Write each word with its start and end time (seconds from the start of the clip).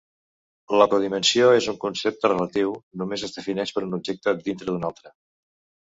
La 0.81 0.87
codimensió 0.93 1.49
és 1.57 1.67
un 1.75 1.77
concepte 1.83 2.31
"relatiu": 2.33 2.73
només 3.03 3.27
es 3.29 3.37
defineix 3.39 3.75
per 3.77 3.85
un 3.91 3.97
objecte 3.99 4.35
"dintre" 4.49 4.69
d'un 4.71 4.89
altre. 4.93 5.17